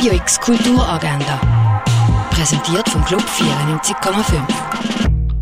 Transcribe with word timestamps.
Radio 0.00 0.14
X 0.14 0.40
Kulturagenda. 0.40 1.38
Präsentiert 2.30 2.88
vom 2.88 3.04
Club 3.04 3.20
94,5. 3.20 4.40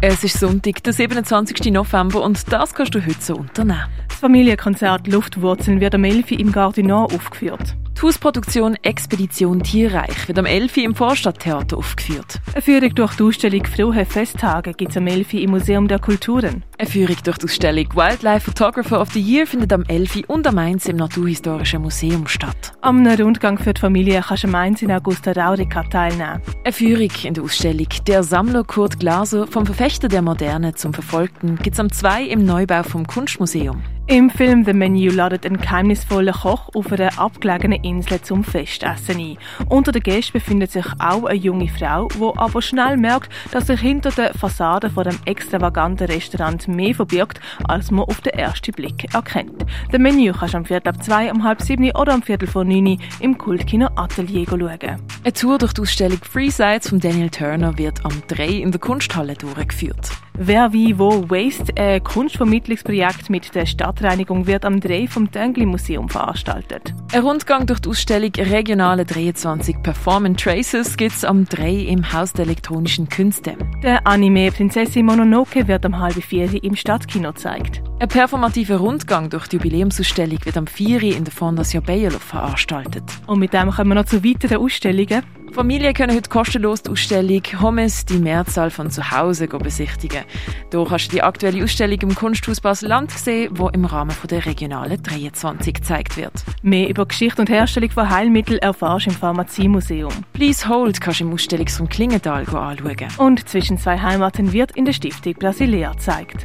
Es 0.00 0.24
ist 0.24 0.40
Sonntag, 0.40 0.82
der 0.82 0.94
27. 0.94 1.70
November 1.70 2.22
und 2.22 2.50
das 2.50 2.72
kannst 2.72 2.94
du 2.94 3.04
heute 3.04 3.20
so 3.20 3.34
unternehmen. 3.34 3.84
Das 4.08 4.16
Familienkonzert 4.16 5.08
Luftwurzeln 5.08 5.82
wird 5.82 5.94
am 5.94 6.04
11. 6.04 6.30
im 6.30 6.52
Gardinor 6.52 7.12
aufgeführt. 7.12 7.76
Die 7.98 8.00
Hausproduktion 8.00 8.76
Expedition 8.76 9.62
Tierreich 9.62 10.26
wird 10.26 10.38
am 10.38 10.46
11. 10.46 10.78
im 10.78 10.94
Vorstadttheater 10.94 11.76
aufgeführt. 11.76 12.40
Eine 12.54 12.62
Führung 12.62 12.94
durch 12.94 13.14
die 13.14 13.24
Ausstellung 13.24 13.66
Frohe 13.66 14.06
Festtage 14.06 14.72
gibt 14.72 14.92
es 14.92 14.96
am 14.96 15.06
11. 15.06 15.34
im 15.34 15.50
Museum 15.50 15.86
der 15.86 15.98
Kulturen. 15.98 16.64
Eine 16.78 16.90
Führung 16.90 17.16
durch 17.24 17.38
die 17.38 17.46
Ausstellung 17.46 17.86
Wildlife 17.94 18.50
Photographer 18.50 19.00
of 19.00 19.10
the 19.12 19.20
Year 19.20 19.46
findet 19.46 19.72
am 19.72 19.84
11. 19.84 20.24
und 20.26 20.46
am 20.46 20.56
Mainz 20.56 20.84
im 20.86 20.96
Naturhistorischen 20.96 21.80
Museum 21.80 22.26
statt. 22.26 22.74
Am 22.82 23.06
Rundgang 23.06 23.56
für 23.56 23.72
die 23.72 23.80
Familie 23.80 24.20
kannst 24.20 24.42
du 24.42 24.48
am 24.48 24.52
Mainz 24.52 24.82
in 24.82 24.92
Augusta 24.92 25.32
Raurica 25.32 25.84
teilnehmen. 25.84 26.42
Eine 26.64 26.72
Führung 26.74 27.10
in 27.22 27.32
der 27.32 27.44
Ausstellung 27.44 27.88
Der 28.06 28.22
Sammler 28.22 28.62
Kurt 28.62 29.00
Glaser 29.00 29.46
vom 29.46 29.64
Verfechter 29.64 30.08
der 30.08 30.20
Moderne 30.20 30.74
zum 30.74 30.92
Verfolgten 30.92 31.56
gibt 31.56 31.76
es 31.76 31.80
am 31.80 31.90
2 31.90 32.24
im 32.24 32.44
Neubau 32.44 32.82
vom 32.82 33.06
Kunstmuseum. 33.06 33.82
Im 34.08 34.30
Film 34.30 34.64
The 34.64 34.72
Menu 34.72 35.10
ladet 35.10 35.44
ein 35.44 35.56
geheimnisvoller 35.56 36.30
Koch 36.30 36.68
auf 36.76 36.92
einer 36.92 37.18
abgelegenen 37.18 37.82
Insel 37.82 38.22
zum 38.22 38.44
Festessen 38.44 39.18
ein. 39.18 39.36
Unter 39.68 39.90
den 39.90 40.00
Gästen 40.00 40.34
befindet 40.34 40.70
sich 40.70 40.86
auch 41.00 41.24
eine 41.24 41.36
junge 41.36 41.66
Frau, 41.66 42.06
die 42.06 42.38
aber 42.38 42.62
schnell 42.62 42.98
merkt, 42.98 43.32
dass 43.50 43.66
sich 43.66 43.80
hinter 43.80 44.12
der 44.12 44.32
Fassade 44.34 44.90
von 44.90 45.08
dem 45.08 45.18
extravaganten 45.24 46.06
Restaurant 46.06 46.65
mehr 46.68 46.94
verbirgt, 46.94 47.40
als 47.64 47.90
man 47.90 48.04
auf 48.04 48.20
den 48.20 48.34
ersten 48.34 48.72
Blick 48.72 49.12
erkennt. 49.14 49.64
The 49.92 49.98
Menu 49.98 50.32
kannst 50.32 50.54
du 50.54 50.58
am 50.58 50.64
Viertel 50.64 50.88
ab 50.88 51.02
zwei, 51.02 51.30
um 51.30 51.44
halb 51.44 51.62
sieben 51.62 51.90
oder 51.92 52.14
am 52.14 52.22
Viertel 52.22 52.48
vor 52.48 52.64
neun 52.64 53.00
im 53.20 53.38
Kultkino 53.38 53.88
Atelier 53.96 54.46
schauen. 54.48 55.00
Eine 55.24 55.32
Tour 55.32 55.58
durch 55.58 55.72
die 55.72 55.82
Ausstellung 55.82 56.18
Free 56.22 56.50
Sides 56.50 56.88
von 56.88 57.00
Daniel 57.00 57.30
Turner 57.30 57.76
wird 57.78 58.04
am 58.04 58.22
3 58.28 58.46
in 58.46 58.70
der 58.70 58.80
Kunsthalle 58.80 59.34
durchgeführt. 59.34 60.10
Wer 60.38 60.74
wie 60.74 60.98
wo 60.98 61.30
Waste, 61.30 61.74
ein 61.76 62.04
Kunstvermittlungsprojekt 62.04 63.30
mit 63.30 63.54
der 63.54 63.64
Stadtreinigung, 63.64 64.46
wird 64.46 64.66
am 64.66 64.80
3 64.80 65.08
vom 65.08 65.30
Döngli 65.30 65.64
Museum 65.64 66.10
veranstaltet. 66.10 66.94
Ein 67.14 67.22
Rundgang 67.22 67.66
durch 67.66 67.80
die 67.80 67.88
Ausstellung 67.88 68.32
Regionale 68.36 69.06
23 69.06 69.82
Performance 69.82 70.44
Traces 70.44 70.96
gibt 70.98 71.16
es 71.16 71.24
am 71.24 71.46
3 71.46 71.70
im 71.70 72.12
Haus 72.12 72.34
der 72.34 72.44
elektronischen 72.44 73.08
Künste. 73.08 73.56
Der 73.82 74.06
Anime 74.06 74.52
Prinzessin 74.52 75.06
Mononoke 75.06 75.68
wird 75.68 75.86
am 75.86 75.98
halb 75.98 76.22
vier 76.22 76.62
im 76.62 76.76
Stadtkino 76.76 77.32
gezeigt. 77.32 77.82
Ein 77.98 78.08
performativer 78.08 78.76
Rundgang 78.76 79.30
durch 79.30 79.48
die 79.48 79.56
Jubiläumsausstellung 79.56 80.38
wird 80.44 80.58
am 80.58 80.66
4 80.66 81.02
in 81.02 81.24
der 81.24 81.32
Fondation 81.32 81.82
Bayerlof 81.82 82.22
veranstaltet. 82.22 83.04
Und 83.26 83.38
mit 83.38 83.54
dem 83.54 83.70
kommen 83.70 83.88
wir 83.88 83.94
noch 83.94 84.04
zu 84.04 84.22
weiteren 84.22 84.58
Ausstellungen. 84.58 85.22
Familien 85.52 85.94
können 85.94 86.14
heute 86.14 86.28
kostenlos 86.28 86.82
die 86.82 86.90
Ausstellung 86.90 87.40
Hommes, 87.58 88.04
die 88.04 88.18
Mehrzahl 88.18 88.70
von 88.70 88.90
zu 88.90 89.10
Hause 89.10 89.48
besichtigen. 89.48 90.24
Hier 90.70 90.84
kannst 90.86 91.06
du 91.06 91.16
die 91.16 91.22
aktuelle 91.22 91.64
Ausstellung 91.64 91.98
im 92.02 92.14
Kunsthaus 92.14 92.60
Basel-Land 92.60 93.12
sehen, 93.12 93.54
die 93.54 93.74
im 93.74 93.86
Rahmen 93.86 94.14
der 94.30 94.44
Regionalen 94.44 95.02
23 95.02 95.72
gezeigt 95.72 96.18
wird. 96.18 96.34
Mehr 96.60 96.90
über 96.90 97.06
Geschichte 97.06 97.40
und 97.40 97.48
Herstellung 97.48 97.88
von 97.88 98.10
Heilmitteln 98.10 98.58
erfährst 98.58 99.06
du 99.06 99.10
im 99.10 99.16
Pharmaziemuseum. 99.16 100.12
Please 100.34 100.68
Hold 100.68 101.00
kannst 101.00 101.20
du 101.20 101.24
im 101.24 101.32
Ausstellungsraum 101.32 101.88
Klingenthal 101.88 102.42
anschauen. 102.42 103.08
Und 103.16 103.48
zwischen 103.48 103.78
zwei 103.78 103.98
Heimaten 103.98 104.52
wird 104.52 104.72
in 104.72 104.84
der 104.84 104.92
Stiftung 104.92 105.32
Brasilea 105.32 105.92
gezeigt. 105.92 106.44